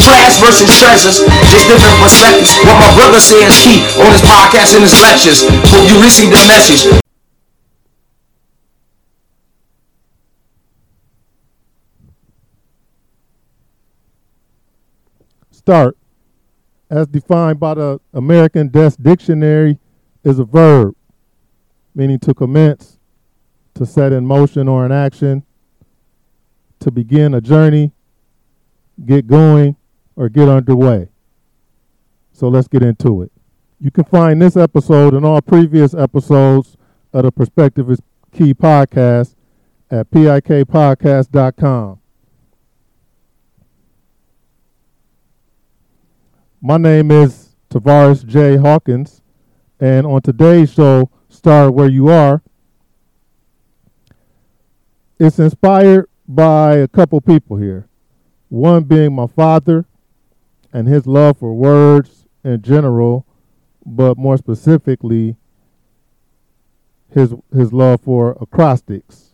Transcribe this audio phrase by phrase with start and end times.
[0.00, 1.18] Trash versus treasures,
[1.50, 2.56] just different perspectives.
[2.64, 5.42] What my brother says key on his podcast and his lectures.
[5.70, 7.00] Hope you receive the message.
[15.50, 15.96] Start,
[16.88, 19.78] as defined by the American Desk Dictionary,
[20.22, 20.94] is a verb,
[21.94, 22.98] meaning to commence,
[23.74, 25.44] to set in motion or in action,
[26.78, 27.90] to begin a journey,
[29.04, 29.76] get going,
[30.16, 31.08] or get underway.
[32.32, 33.30] So let's get into it.
[33.78, 36.76] You can find this episode and all previous episodes
[37.12, 38.00] of the Perspective is
[38.32, 39.34] Key podcast
[39.90, 41.98] at pikpodcast.com.
[46.60, 48.56] My name is Tavares J.
[48.56, 49.20] Hawkins,
[49.78, 52.42] and on today's show, Start Where You Are,
[55.18, 57.88] it's inspired by a couple people here.
[58.48, 59.86] One being my father
[60.72, 63.26] and his love for words in general,
[63.84, 65.36] but more specifically,
[67.10, 69.30] his his love for acrostics.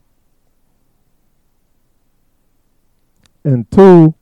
[3.44, 4.14] And two,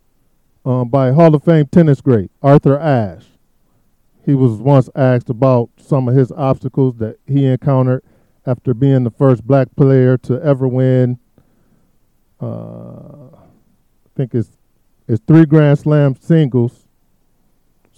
[0.65, 3.27] um, by Hall of Fame tennis great Arthur Ashe.
[4.25, 8.03] He was once asked about some of his obstacles that he encountered
[8.47, 11.19] after being the first black player to ever win.
[12.41, 14.51] Uh, I think it's
[15.09, 16.80] it's three Grand Slam singles.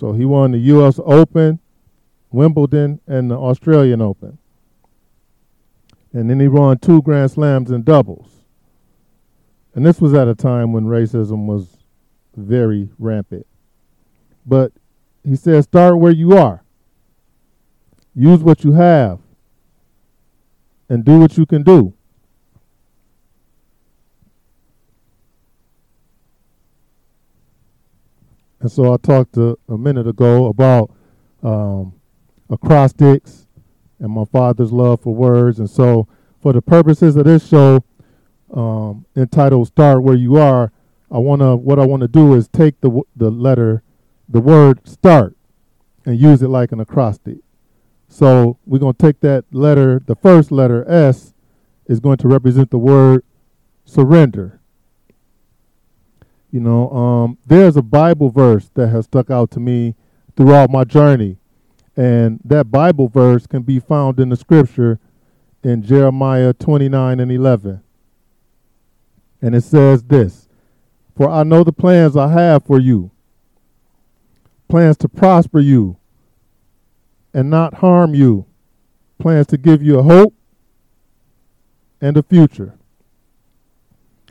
[0.02, 0.98] So he won the U.S.
[1.04, 1.60] Open,
[2.32, 4.36] Wimbledon, and the Australian Open.
[6.12, 8.26] And then he won two Grand Slams in doubles.
[9.76, 11.78] And this was at a time when racism was
[12.34, 13.46] very rampant.
[14.44, 14.72] But
[15.22, 16.64] he says, start where you are.
[18.12, 19.20] Use what you have.
[20.88, 21.94] And do what you can do.
[28.62, 30.92] And so I talked a, a minute ago about
[31.42, 31.94] um,
[32.48, 33.48] acrostics
[33.98, 35.58] and my father's love for words.
[35.58, 36.06] And so,
[36.40, 37.84] for the purposes of this show,
[38.54, 40.70] um, entitled "Start Where You Are,"
[41.10, 43.82] I wanna what I want to do is take the the letter,
[44.28, 45.36] the word "start,"
[46.06, 47.38] and use it like an acrostic.
[48.08, 50.00] So we're gonna take that letter.
[50.06, 51.34] The first letter S
[51.86, 53.24] is going to represent the word
[53.84, 54.60] surrender.
[56.52, 59.94] You know, um, there's a Bible verse that has stuck out to me
[60.36, 61.38] throughout my journey.
[61.96, 65.00] And that Bible verse can be found in the scripture
[65.64, 67.82] in Jeremiah 29 and 11.
[69.40, 70.46] And it says this
[71.16, 73.10] For I know the plans I have for you,
[74.68, 75.96] plans to prosper you
[77.32, 78.44] and not harm you,
[79.18, 80.34] plans to give you a hope
[82.02, 82.74] and a future.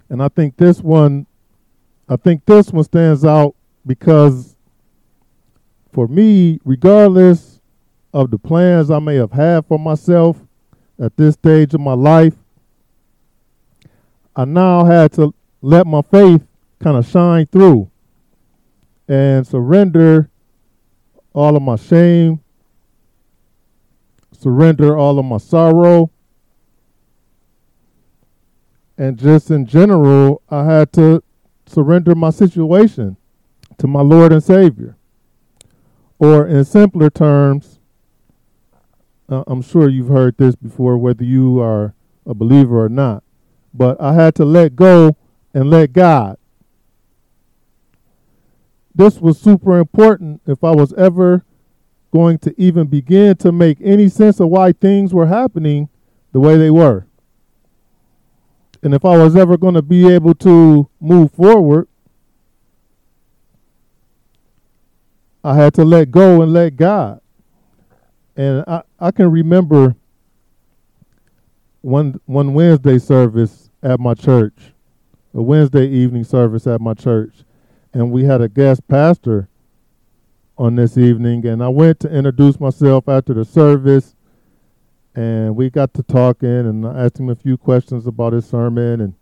[0.08, 1.26] And I think this one
[2.12, 3.56] I think this one stands out
[3.88, 4.58] because
[5.94, 7.62] for me, regardless
[8.14, 10.36] of the plans I may have had for myself
[11.00, 12.34] at this stage of my life,
[14.36, 16.46] I now had to let my faith
[16.82, 17.90] kind of shine through
[19.08, 20.30] and surrender
[21.32, 22.42] all of my shame,
[24.34, 26.12] surrender all of my sorrow.
[28.98, 31.24] And just in general, I had to
[31.72, 33.18] surrender my situation
[33.78, 34.98] to my Lord and Savior.
[36.20, 37.80] Or, in simpler terms,
[39.30, 41.96] uh, I'm sure you've heard this before, whether you are
[42.26, 43.24] a believer or not,
[43.74, 45.16] but I had to let go
[45.54, 46.38] and let God.
[48.94, 51.46] This was super important if I was ever
[52.12, 55.88] going to even begin to make any sense of why things were happening
[56.34, 57.08] the way they were.
[58.84, 61.88] And if I was ever going to be able to move forward,
[65.44, 67.22] I had to let go and let God.
[68.36, 69.96] And I, I can remember
[71.82, 74.74] one one Wednesday service at my church,
[75.34, 77.44] a Wednesday evening service at my church,
[77.94, 79.50] and we had a guest pastor
[80.58, 84.16] on this evening, and I went to introduce myself after the service,
[85.16, 89.02] and we got to talking and I asked him a few questions about his sermon.
[89.02, 89.14] And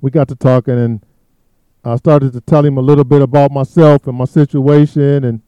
[0.00, 1.04] we got to talking and
[1.84, 5.24] I started to tell him a little bit about myself and my situation.
[5.24, 5.42] And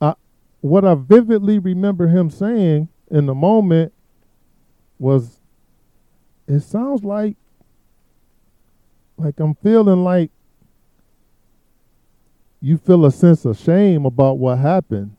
[0.00, 0.14] I
[0.60, 3.92] what I vividly remember him saying in the moment
[4.98, 5.40] was
[6.48, 7.36] it sounds like
[9.16, 10.30] like I'm feeling like
[12.60, 15.15] you feel a sense of shame about what happened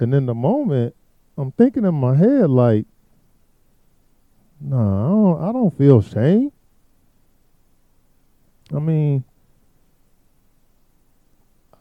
[0.00, 0.96] and in the moment,
[1.36, 2.86] I'm thinking in my head like,
[4.60, 6.50] nah, I don't, I don't feel shame.
[8.74, 9.24] I mean,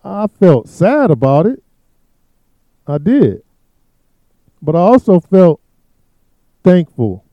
[0.04, 1.63] I felt sad about it.
[2.86, 3.44] I did.
[4.62, 5.62] But I also felt
[6.63, 7.24] thankful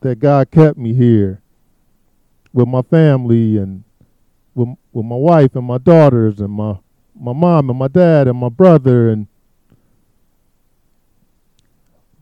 [0.00, 1.42] that God kept me here
[2.52, 3.82] with my family and
[4.54, 6.76] with, with my wife and my daughters and my,
[7.18, 9.26] my mom and my dad and my brother and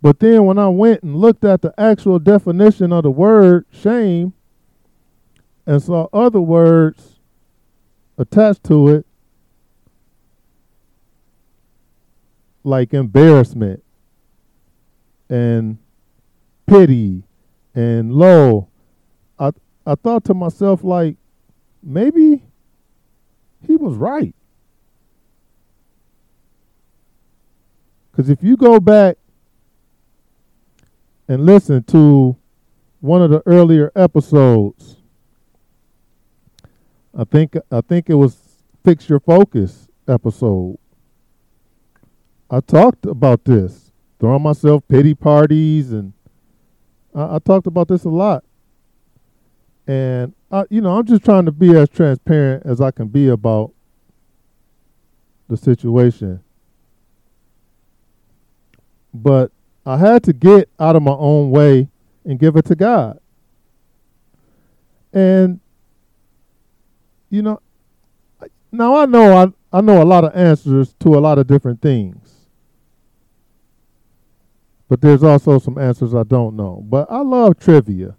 [0.02, 4.32] but then when I went and looked at the actual definition of the word shame
[5.66, 7.18] and saw other words
[8.16, 9.06] attached to it,
[12.64, 13.82] like embarrassment
[15.28, 15.78] and
[16.66, 17.22] pity
[17.74, 18.68] and low,
[19.38, 19.50] I
[19.86, 21.16] I thought to myself like
[21.82, 22.42] maybe
[23.66, 24.34] he was right.
[28.12, 29.18] Cuz if you go back
[31.30, 32.36] and listen to
[32.98, 34.96] one of the earlier episodes,
[37.16, 38.36] I think I think it was
[38.84, 40.76] Fix Your Focus episode.
[42.50, 46.14] I talked about this, throwing myself pity parties, and
[47.14, 48.42] I, I talked about this a lot.
[49.86, 53.28] And I, you know, I'm just trying to be as transparent as I can be
[53.28, 53.70] about
[55.46, 56.42] the situation.
[59.14, 59.52] But
[59.84, 61.88] I had to get out of my own way
[62.24, 63.18] and give it to God.
[65.12, 65.60] And
[67.30, 67.60] you know,
[68.72, 69.36] now I know
[69.72, 72.46] I, I know a lot of answers to a lot of different things.
[74.88, 76.84] But there's also some answers I don't know.
[76.88, 78.16] But I love trivia.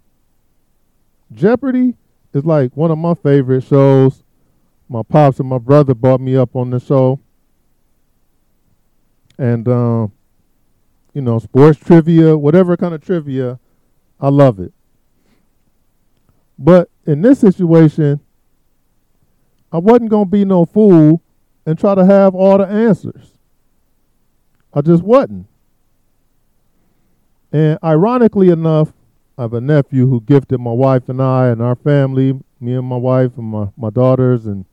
[1.30, 1.94] Jeopardy
[2.32, 4.22] is like one of my favorite shows.
[4.88, 7.20] My pops and my brother brought me up on the show.
[9.38, 10.12] And um,
[11.14, 13.58] you know, sports trivia, whatever kind of trivia,
[14.20, 14.72] I love it.
[16.58, 18.20] But in this situation,
[19.70, 21.22] I wasn't going to be no fool
[21.66, 23.32] and try to have all the answers.
[24.72, 25.46] I just wasn't.
[27.52, 28.92] And ironically enough,
[29.36, 32.86] I have a nephew who gifted my wife and I and our family, me and
[32.86, 34.64] my wife and my, my daughters, and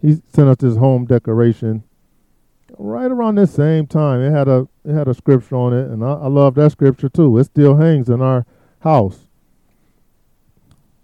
[0.00, 1.84] he sent us this home decoration
[2.78, 4.20] right around this same time.
[4.20, 7.08] It had a it had a scripture on it, and I, I love that scripture
[7.08, 7.38] too.
[7.38, 8.46] It still hangs in our
[8.80, 9.26] house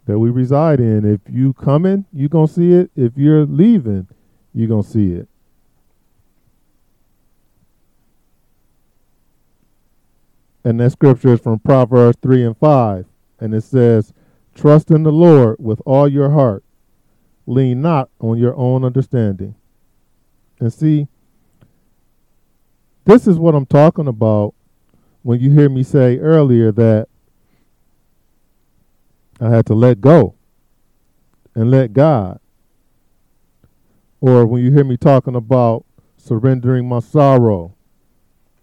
[0.06, 1.04] that we reside in.
[1.04, 2.90] If you coming, you gonna see it.
[2.96, 4.08] If you're leaving,
[4.54, 5.28] you gonna see it.
[10.64, 13.06] And that scripture is from Proverbs 3 and 5.
[13.40, 14.12] And it says,
[14.54, 16.64] Trust in the Lord with all your heart.
[17.46, 19.54] Lean not on your own understanding.
[20.60, 21.08] And see,
[23.08, 24.54] this is what I'm talking about
[25.22, 27.08] when you hear me say earlier that
[29.40, 30.34] I had to let go
[31.54, 32.38] and let God.
[34.20, 35.86] Or when you hear me talking about
[36.18, 37.74] surrendering my sorrow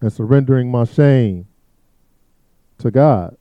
[0.00, 1.48] and surrendering my shame
[2.78, 3.36] to God.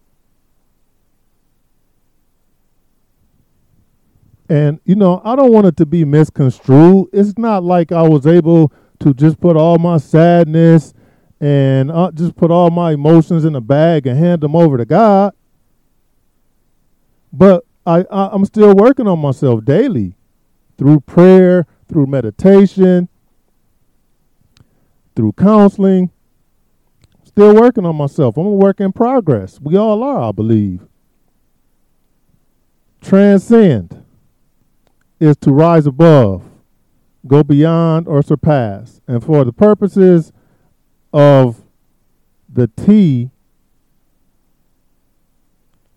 [4.49, 7.09] And, you know, I don't want it to be misconstrued.
[7.13, 10.94] It's not like I was able to just put all my sadness
[11.39, 14.85] and uh, just put all my emotions in a bag and hand them over to
[14.85, 15.33] God.
[17.31, 20.15] But I, I I'm still working on myself daily
[20.77, 23.09] through prayer, through meditation,
[25.15, 26.11] through counseling.
[27.23, 28.37] Still working on myself.
[28.37, 29.59] I'm a work in progress.
[29.59, 30.87] We all are, I believe.
[33.01, 34.03] Transcend
[35.19, 36.49] is to rise above
[37.27, 39.01] go beyond or surpass.
[39.07, 40.31] And for the purposes
[41.15, 41.61] of
[42.51, 43.29] the T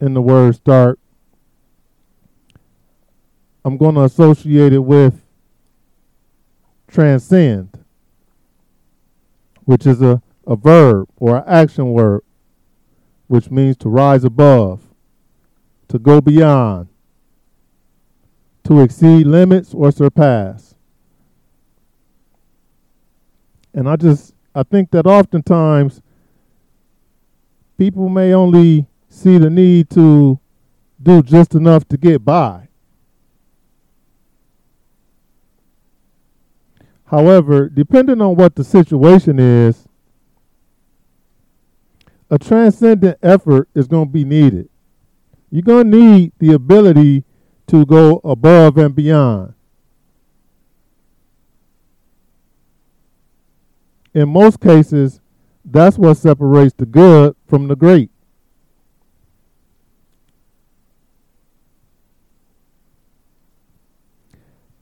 [0.01, 1.01] in the word start,
[3.65, 5.21] I'm going to associate it with
[6.87, 7.85] transcend,
[9.65, 12.23] which is a, a verb or an action word,
[13.27, 14.83] which means to rise above,
[15.89, 16.87] to go beyond,
[18.63, 20.77] to exceed limits or surpass.
[23.75, 26.03] And I just I think that oftentimes
[27.79, 30.41] people may only see the need to
[31.01, 32.67] do just enough to get by.
[37.05, 39.87] However, depending on what the situation is,
[42.29, 44.69] a transcendent effort is going to be needed.
[45.53, 47.23] You're going to need the ability
[47.69, 49.55] to go above and beyond.
[54.19, 55.21] In most cases,
[55.65, 58.11] that's what separates the good from the great.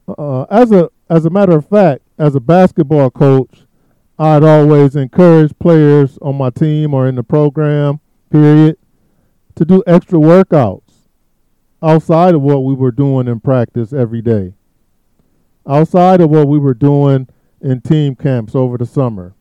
[0.09, 3.65] uh, as a as a matter of fact, as a basketball coach,
[4.19, 8.01] I'd always encourage players on my team or in the program
[8.31, 8.77] period
[9.55, 10.83] to do extra workouts
[11.83, 14.55] outside of what we were doing in practice every day,
[15.67, 17.29] outside of what we were doing
[17.67, 19.35] in team camps over the summer.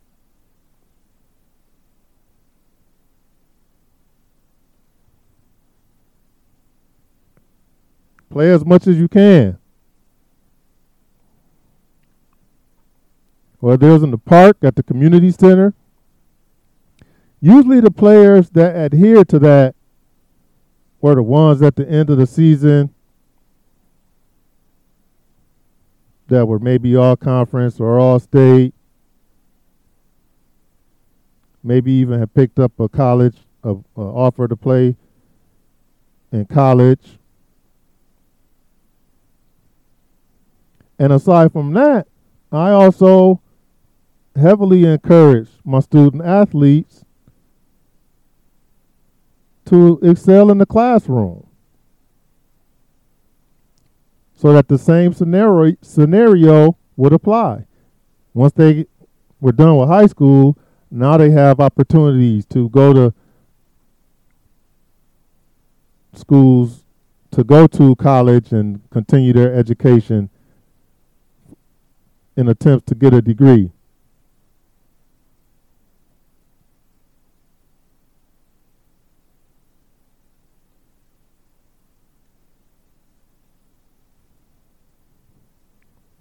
[8.31, 9.59] Play as much as you can.
[13.59, 15.75] Whether it was in the park, at the community center.
[17.39, 19.75] Usually the players that adhere to that
[20.99, 22.94] were the ones at the end of the season
[26.27, 28.73] that were maybe all conference or all state.
[31.63, 34.95] Maybe even have picked up a college a, offer to play
[36.31, 37.17] in college.
[40.97, 42.07] And aside from that,
[42.51, 43.41] I also
[44.35, 47.03] heavily encourage my student athletes
[49.65, 51.47] to excel in the classroom
[54.35, 57.65] so that the same scenario scenario would apply.
[58.33, 58.85] Once they
[59.39, 60.57] were done with high school,
[60.91, 63.13] now they have opportunities to go to
[66.13, 66.83] schools
[67.31, 70.29] to go to college and continue their education
[72.37, 73.71] in attempts to get a degree.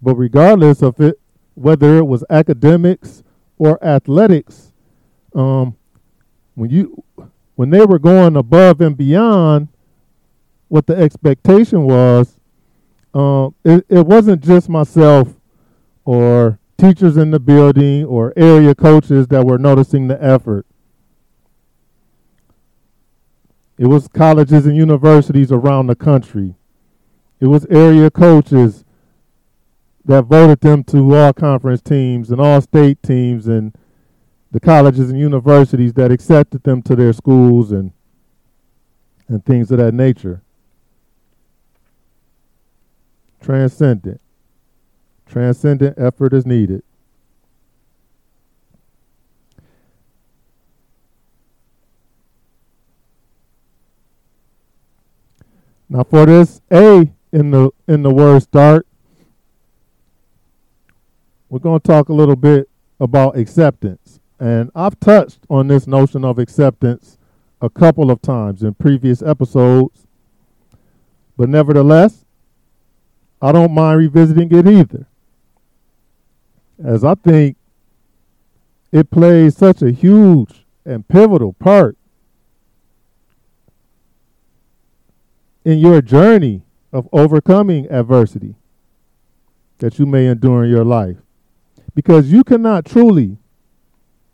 [0.05, 1.19] But regardless of it,
[1.55, 3.23] whether it was academics
[3.57, 4.71] or athletics,
[5.33, 5.75] um,
[6.53, 7.03] when you
[7.55, 9.67] when they were going above and beyond
[10.67, 12.37] what the expectation was,
[13.15, 15.33] um, it, it wasn't just myself
[16.03, 20.67] or teachers in the building or area coaches that were noticing the effort.
[23.79, 26.53] It was colleges and universities around the country.
[27.39, 28.84] It was area coaches
[30.05, 33.75] that voted them to all conference teams and all state teams and
[34.51, 37.91] the colleges and universities that accepted them to their schools and
[39.27, 40.41] and things of that nature.
[43.41, 44.21] Transcendent.
[45.25, 46.83] Transcendent effort is needed.
[55.89, 58.87] Now for this A in the in the word start,
[61.55, 62.69] we're going to talk a little bit
[62.99, 64.19] about acceptance.
[64.41, 67.17] And I've touched on this notion of acceptance
[67.61, 70.05] a couple of times in previous episodes.
[71.37, 72.25] But nevertheless,
[73.41, 75.07] I don't mind revisiting it either.
[76.83, 77.55] As I think
[78.91, 81.95] it plays such a huge and pivotal part
[85.63, 88.55] in your journey of overcoming adversity
[89.77, 91.15] that you may endure in your life
[91.95, 93.37] because you cannot truly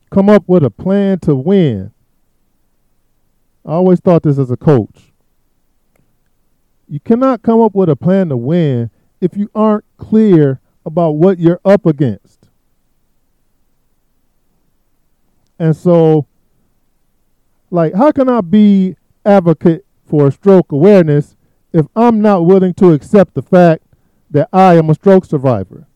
[0.10, 1.94] come up with a plan to win.
[3.66, 5.14] I always thought this as a coach.
[6.90, 8.90] You cannot come up with a plan to win
[9.22, 12.50] if you aren't clear about what you're up against.
[15.60, 16.26] And so,
[17.70, 21.38] like, how can I be advocate for stroke awareness
[21.72, 23.84] if I'm not willing to accept the fact
[24.32, 25.88] that I am a stroke survivor?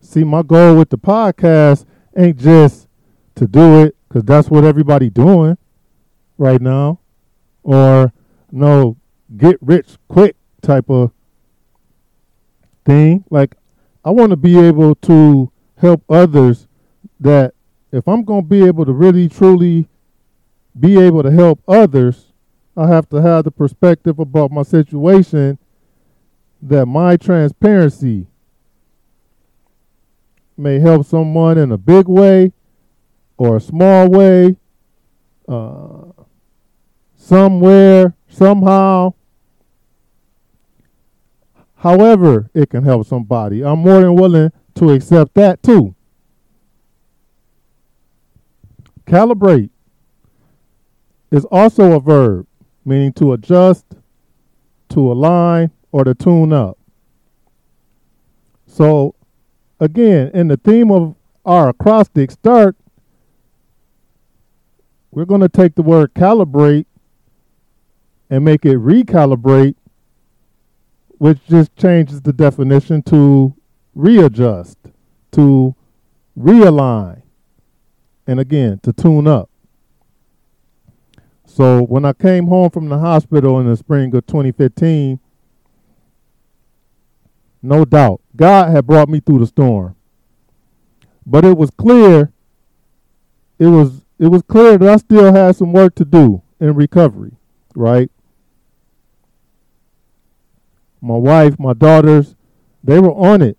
[0.00, 1.84] See, my goal with the podcast
[2.16, 2.88] ain't just
[3.36, 5.56] to do it because that's what everybody doing
[6.38, 7.00] right now,
[7.62, 8.12] or
[8.50, 8.96] no
[9.36, 11.12] get rich quick type of
[12.84, 13.24] thing.
[13.30, 13.54] Like,
[14.04, 16.66] I want to be able to help others
[17.20, 17.54] that
[17.92, 19.88] if I'm going to be able to really truly
[20.78, 22.32] be able to help others,
[22.76, 25.58] I have to have the perspective about my situation
[26.62, 28.26] that my transparency
[30.60, 32.52] may help someone in a big way
[33.36, 34.56] or a small way,
[35.48, 36.02] uh,
[37.16, 39.14] somewhere, somehow.
[41.76, 43.64] However, it can help somebody.
[43.64, 45.94] I'm more than willing to accept that too.
[49.06, 49.70] Calibrate
[51.30, 52.46] is also a verb,
[52.84, 53.86] meaning to adjust,
[54.90, 56.78] to align, or to tune up.
[58.66, 59.14] So
[59.80, 62.76] again, in the theme of our acrostic start,
[65.10, 66.86] we're going to take the word calibrate
[68.28, 69.74] and make it recalibrate
[71.18, 73.54] which just changes the definition to
[73.94, 74.78] readjust,
[75.32, 75.74] to
[76.38, 77.20] realign,
[78.26, 79.50] and again, to tune up.
[81.44, 85.20] So when I came home from the hospital in the spring of 2015,
[87.62, 89.94] no doubt, God had brought me through the storm.
[91.26, 92.32] But it was clear
[93.58, 97.32] it was it was clear that I still had some work to do in recovery,
[97.74, 98.10] right?
[101.02, 102.34] My wife, my daughters,
[102.82, 103.58] they were on it.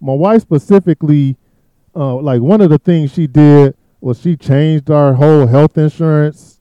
[0.00, 1.36] My wife specifically,
[1.96, 6.60] uh, like one of the things she did was she changed our whole health insurance,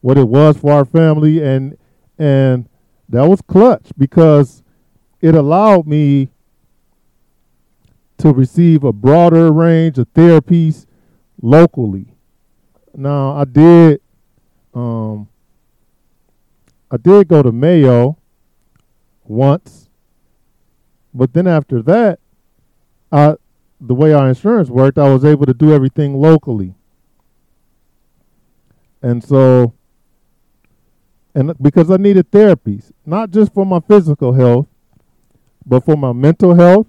[0.00, 1.76] what it was for our family, and
[2.16, 2.68] and
[3.08, 4.59] that was clutch because
[5.20, 6.30] it allowed me
[8.18, 10.86] to receive a broader range of therapies
[11.40, 12.14] locally.
[12.94, 14.00] Now I did
[14.74, 15.28] um
[16.90, 18.18] I did go to Mayo
[19.24, 19.88] once,
[21.14, 22.18] but then after that,
[23.12, 23.36] I
[23.80, 26.74] the way our insurance worked, I was able to do everything locally.
[29.02, 29.72] And so
[31.34, 34.66] and because I needed therapies, not just for my physical health,
[35.70, 36.88] but for my mental health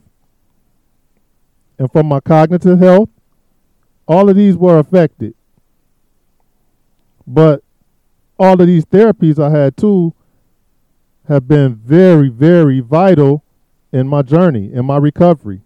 [1.78, 3.10] and for my cognitive health,
[4.08, 5.36] all of these were affected.
[7.28, 7.64] But
[8.40, 10.16] all of these therapies I had too
[11.28, 13.44] have been very, very vital
[13.92, 15.62] in my journey, in my recovery.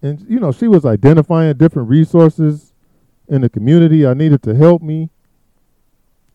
[0.00, 2.72] And, you know, she was identifying different resources
[3.26, 5.10] in the community I needed to help me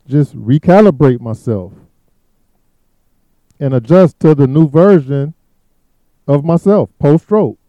[0.05, 1.71] just recalibrate myself
[3.61, 5.35] and adjust to the new version
[6.27, 7.59] of myself post stroke.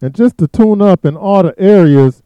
[0.00, 2.22] And just to tune up in all the areas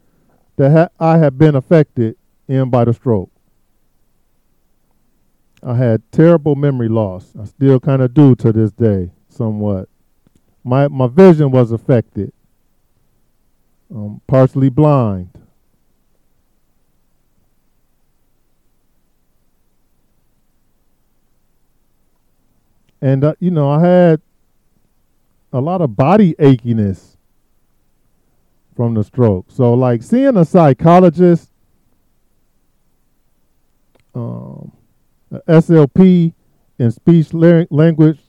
[0.55, 2.15] that ha- I have been affected
[2.47, 3.29] in by the stroke.
[5.61, 7.33] I had terrible memory loss.
[7.39, 9.89] I still kind of do to this day, somewhat.
[10.63, 12.31] My my vision was affected.
[13.93, 15.32] I'm partially blind.
[23.03, 24.21] And, uh, you know, I had
[25.51, 27.17] a lot of body achiness
[28.77, 29.47] from the stroke.
[29.49, 31.51] So, like, seeing a psychologist,
[34.15, 34.71] um,
[35.49, 36.33] SLP
[36.79, 38.21] in speech language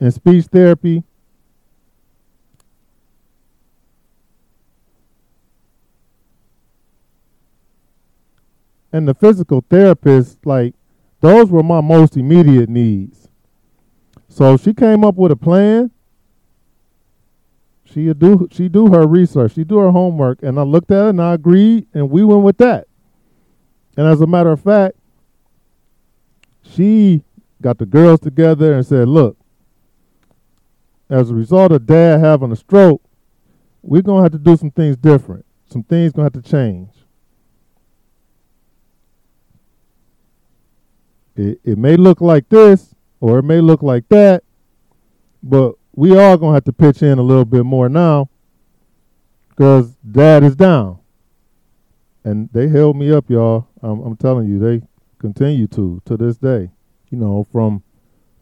[0.00, 1.04] and speech therapy
[8.90, 10.74] and the physical therapist, like
[11.24, 13.28] those were my most immediate needs.
[14.28, 15.90] So she came up with a plan.
[17.84, 21.10] She do she do her research, she do her homework, and I looked at it
[21.10, 22.88] and I agreed, and we went with that.
[23.96, 24.96] And as a matter of fact,
[26.62, 27.22] she
[27.62, 29.38] got the girls together and said, "Look,
[31.08, 33.00] as a result of Dad having a stroke,
[33.82, 35.46] we're gonna have to do some things different.
[35.70, 37.03] Some things gonna have to change."
[41.36, 44.44] It, it may look like this or it may look like that,
[45.42, 48.28] but we are going to have to pitch in a little bit more now
[49.48, 50.98] because dad is down.
[52.24, 53.68] And they held me up, y'all.
[53.82, 54.82] I'm, I'm telling you, they
[55.18, 56.70] continue to to this day.
[57.10, 57.82] You know, from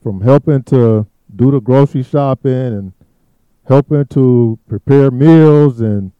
[0.02, 2.92] from helping to do the grocery shopping and
[3.66, 6.12] helping to prepare meals and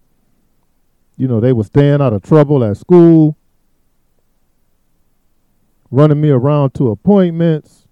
[1.17, 3.37] you know they were staying out of trouble at school
[5.93, 7.87] running me around to appointments.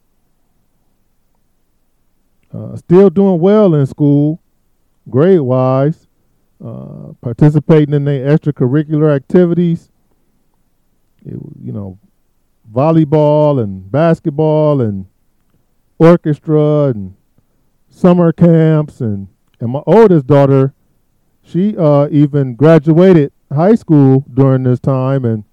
[2.52, 4.40] Uh, still doing well in school,
[5.08, 6.08] grade wise,
[6.64, 9.90] uh, participating in their extracurricular activities.
[11.24, 11.98] It, you know,
[12.72, 15.06] volleyball and basketball and
[15.98, 17.14] orchestra and
[17.88, 19.28] summer camps and
[19.60, 20.72] and my oldest daughter,
[21.42, 25.44] she uh, even graduated high school during this time and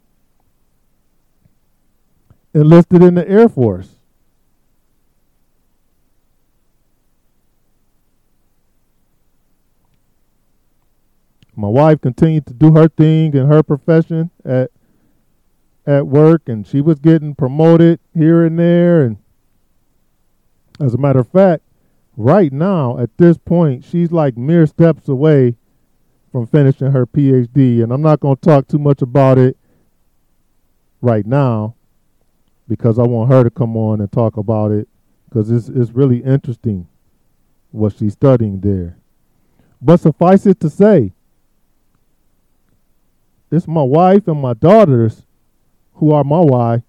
[2.58, 3.90] enlisted in the Air Force.
[11.56, 14.72] My wife continued to do her thing in her profession at
[15.86, 19.18] at work and she was getting promoted here and there and
[20.82, 21.64] as a matter of fact,
[22.18, 25.56] right now at this point she's like mere steps away
[26.32, 29.58] from finishing her PhD and I'm not going to talk too much about it
[31.02, 31.77] right now
[32.68, 34.88] because I want her to come on and talk about it
[35.30, 36.88] because it's, it's really interesting
[37.72, 38.98] what she's studying there.
[39.82, 41.14] But suffice it to say,
[43.52, 45.26] it's my wife and my daughters
[45.94, 46.84] who are my why.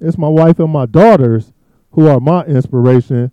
[0.00, 1.52] It's my wife and my daughters
[1.92, 3.32] who are my inspiration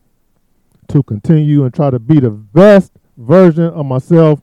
[0.87, 4.41] to continue and try to be the best version of myself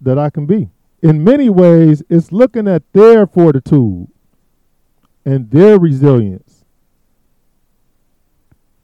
[0.00, 0.70] that I can be.
[1.02, 4.08] In many ways, it's looking at their fortitude
[5.28, 6.64] and their resilience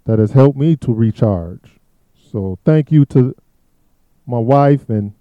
[0.04, 1.80] that has helped me to recharge.
[2.30, 3.34] So, thank you to
[4.26, 5.14] my wife and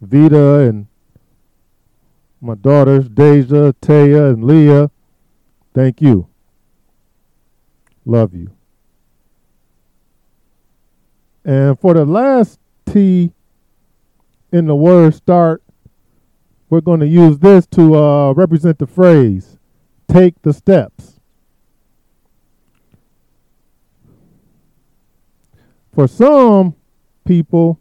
[0.00, 0.86] Vita and
[2.40, 4.92] my daughters, Deja, Taya, and Leah.
[5.74, 6.28] Thank you.
[8.04, 8.52] Love you.
[11.44, 13.32] And for the last T
[14.52, 15.63] in the word start,
[16.74, 19.58] we're going to use this to uh, represent the phrase
[20.08, 21.20] take the steps.
[25.94, 26.74] For some
[27.24, 27.78] people,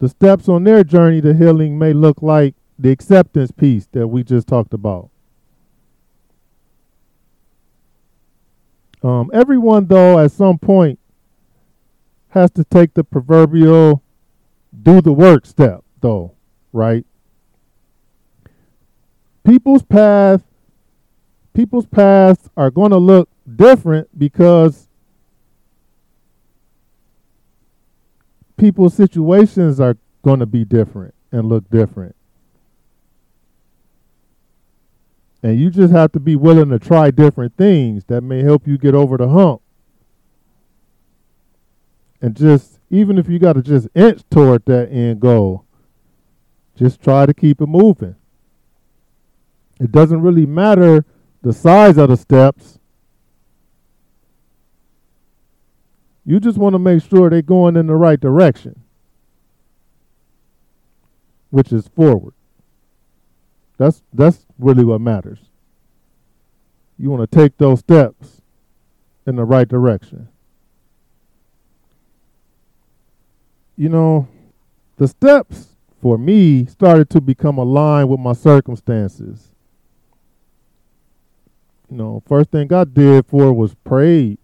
[0.00, 4.22] the steps on their journey to healing may look like the acceptance piece that we
[4.22, 5.08] just talked about.
[9.02, 10.98] Um, everyone, though, at some point
[12.28, 14.02] has to take the proverbial
[14.82, 16.34] do the work step, though,
[16.72, 17.04] right?
[19.44, 20.42] People's path,
[21.52, 24.88] people's paths are going to look different because
[28.56, 32.14] people's situations are going to be different and look different.
[35.42, 38.78] And you just have to be willing to try different things that may help you
[38.78, 39.60] get over the hump.
[42.20, 45.64] And just, even if you got to just inch toward that end goal,
[46.76, 48.16] just try to keep it moving.
[49.80, 51.04] It doesn't really matter
[51.42, 52.78] the size of the steps.
[56.24, 58.80] You just want to make sure they're going in the right direction,
[61.50, 62.34] which is forward.
[63.76, 65.40] That's that's really what matters.
[66.96, 68.40] You want to take those steps
[69.26, 70.28] in the right direction.
[73.76, 74.28] You know,
[74.98, 75.71] the steps
[76.02, 79.52] for me started to become aligned with my circumstances.
[81.88, 84.38] You know, first thing I did for was prayed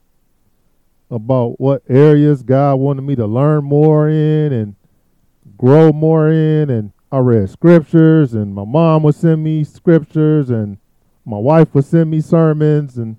[1.11, 4.77] about what areas God wanted me to learn more in and
[5.57, 10.77] grow more in and I read scriptures, and my mom would send me scriptures, and
[11.25, 13.17] my wife would send me sermons, and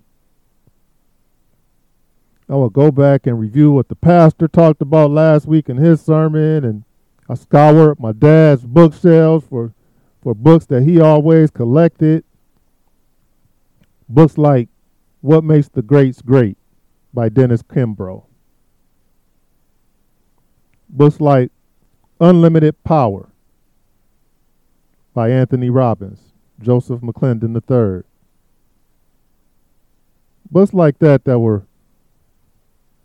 [2.48, 6.02] I would go back and review what the pastor talked about last week in his
[6.02, 6.84] sermon, and
[7.30, 9.74] I scoured my dad's bookshelves for
[10.22, 12.26] for books that he always collected.
[14.10, 14.68] Books like
[15.22, 16.58] What Makes the Greats Great
[17.14, 18.24] by Dennis Kimbro.
[20.90, 21.52] Books like
[22.20, 23.30] Unlimited Power
[25.14, 28.04] by Anthony Robbins, Joseph McClendon III.
[30.50, 31.68] Books like that that were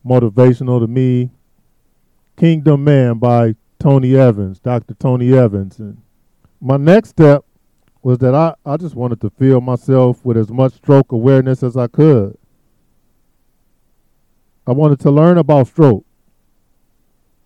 [0.05, 1.31] motivational to me.
[2.37, 4.95] Kingdom Man by Tony Evans, Dr.
[4.95, 5.79] Tony Evans.
[5.79, 6.01] And
[6.61, 7.45] my next step
[8.03, 11.77] was that I, I just wanted to fill myself with as much stroke awareness as
[11.77, 12.37] I could.
[14.67, 16.05] I wanted to learn about stroke.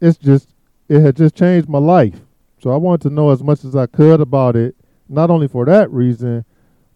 [0.01, 0.55] It's just,
[0.88, 2.21] it had just changed my life.
[2.61, 4.77] So I wanted to know as much as I could about it,
[5.09, 6.45] not only for that reason,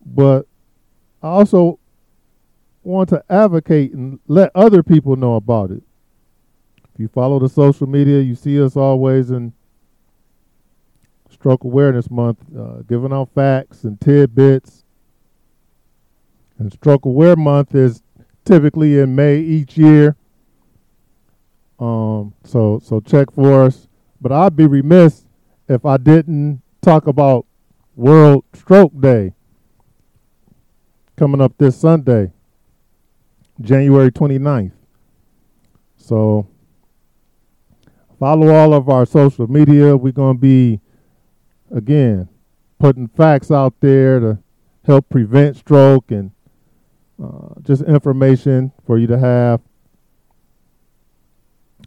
[0.04, 0.46] but
[1.22, 1.78] I also
[2.82, 5.82] want to advocate and let other people know about it.
[6.94, 9.52] If you follow the social media, you see us always in
[11.30, 14.84] Stroke Awareness Month, uh, giving out facts and tidbits.
[16.58, 18.02] And Stroke Aware Month is
[18.44, 20.16] typically in May each year.
[21.80, 23.88] Um, so so check for us.
[24.20, 25.24] But I'd be remiss
[25.68, 27.46] if I didn't talk about
[27.96, 29.34] World Stroke Day
[31.16, 32.32] coming up this Sunday,
[33.60, 34.72] January 29th.
[35.96, 36.46] So
[38.22, 39.96] follow all of our social media.
[39.96, 40.80] We're going to be,
[41.74, 42.28] again,
[42.78, 44.38] putting facts out there to
[44.84, 46.30] help prevent stroke and
[47.20, 49.60] uh, just information for you to have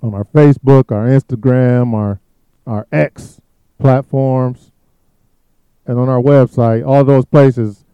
[0.02, 2.20] on our Facebook, our Instagram, our
[2.68, 3.40] our X
[3.80, 4.72] platforms,
[5.86, 7.86] and on our website, all those places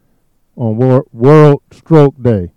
[0.56, 2.54] on Wor- World Stroke Day,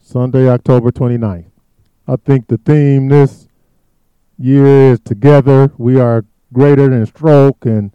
[0.00, 1.50] Sunday, October 29th.
[2.06, 3.47] I think the theme this
[4.38, 7.90] year is Together We Are Greater Than Stroke, and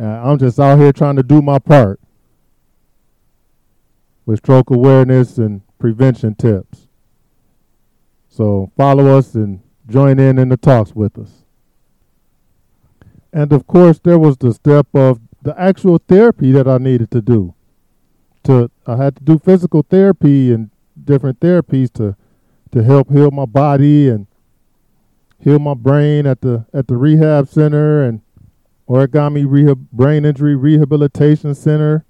[0.00, 2.00] uh, I'm just out here trying to do my part
[4.24, 6.86] with stroke awareness and prevention tips.
[8.28, 11.44] So follow us and join in in the talks with us.
[13.32, 17.20] And of course, there was the step of the actual therapy that I needed to
[17.20, 17.54] do.
[18.44, 20.70] To I had to do physical therapy and
[21.02, 22.16] different therapies to
[22.70, 24.27] to help heal my body and
[25.38, 28.20] heal my brain at the at the rehab center and
[28.88, 32.04] origami rehab brain injury rehabilitation center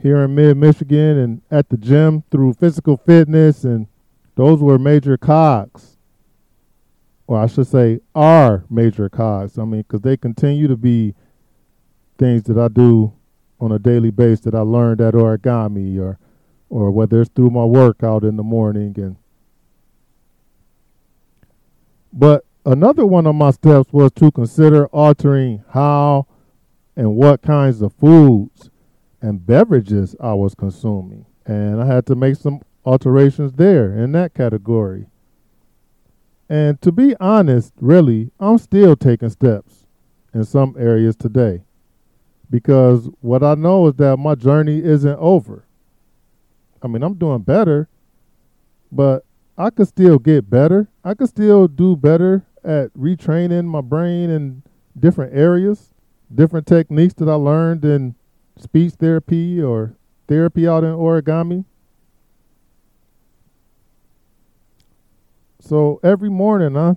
[0.00, 3.86] here in mid Michigan and at the gym through physical fitness and
[4.34, 5.96] those were major cogs.
[7.26, 9.58] Or I should say are major cogs.
[9.58, 11.14] I mean because they continue to be
[12.18, 13.12] things that I do
[13.58, 16.18] on a daily basis that I learned at origami or
[16.68, 19.16] or whether it's through my workout in the morning and
[22.12, 26.26] but another one of my steps was to consider altering how
[26.96, 28.70] and what kinds of foods
[29.20, 31.26] and beverages I was consuming.
[31.44, 35.06] And I had to make some alterations there in that category.
[36.48, 39.86] And to be honest, really, I'm still taking steps
[40.32, 41.64] in some areas today.
[42.48, 45.66] Because what I know is that my journey isn't over.
[46.82, 47.88] I mean, I'm doing better,
[48.92, 49.25] but
[49.58, 50.88] I could still get better.
[51.02, 54.62] I could still do better at retraining my brain in
[54.98, 55.94] different areas,
[56.34, 58.14] different techniques that I learned in
[58.58, 59.94] speech therapy or
[60.28, 61.64] therapy out in origami.
[65.60, 66.96] So every morning I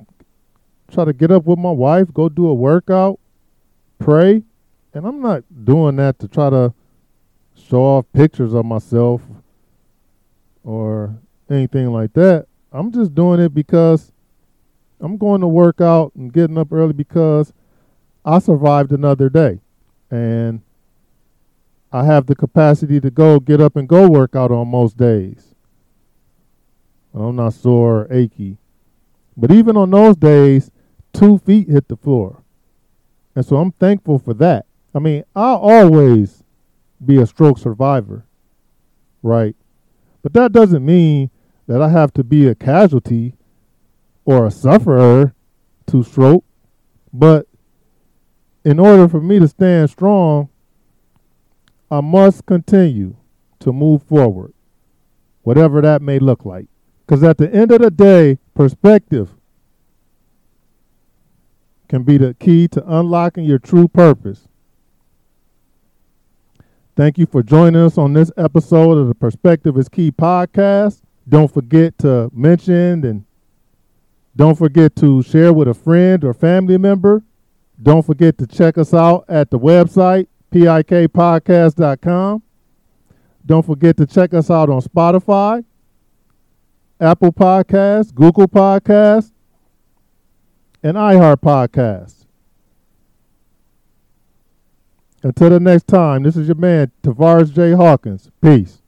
[0.92, 3.20] try to get up with my wife, go do a workout,
[4.00, 4.44] pray,
[4.94, 6.74] and I'm not doing that to try to
[7.56, 9.22] show off pictures of myself
[10.64, 11.16] or
[11.50, 12.48] anything like that.
[12.72, 14.12] I'm just doing it because
[15.00, 17.54] I'm going to work out and getting up early because
[18.24, 19.60] I survived another day.
[20.12, 20.62] And
[21.92, 25.56] I have the capacity to go get up and go work out on most days.
[27.14, 28.58] I'm not sore or achy.
[29.36, 30.70] But even on those days,
[31.14, 32.44] two feet hit the floor.
[33.36, 34.66] And so I'm thankful for that.
[34.94, 36.44] I mean, I'll always
[37.04, 38.26] be a stroke survivor,
[39.24, 39.56] right?
[40.22, 41.32] But that doesn't mean
[41.70, 43.36] that I have to be a casualty
[44.26, 45.36] or a sufferer
[45.86, 46.44] to stroke.
[47.14, 47.48] But
[48.66, 50.50] in order for me to stand strong,
[51.92, 53.16] I must continue
[53.60, 54.52] to move forward,
[55.44, 56.66] whatever that may look like.
[57.06, 59.30] Because at the end of the day, perspective
[61.88, 64.48] can be the key to unlocking your true purpose.
[66.96, 71.02] Thank you for joining us on this episode of the Perspective is Key podcast.
[71.30, 73.26] Don't forget to mention and
[74.36, 77.22] don't forget to share with a friend or family member.
[77.82, 82.44] Don't forget to check us out at the website, pikpodcast.com.
[83.46, 85.64] Don't forget to check us out on Spotify,
[87.00, 89.32] Apple Podcasts, Google Podcasts,
[90.84, 92.26] and iHeart Podcasts.
[95.22, 97.74] Until the next time, this is your man, Tavares J.
[97.74, 98.32] Hawkins.
[98.42, 98.79] Peace.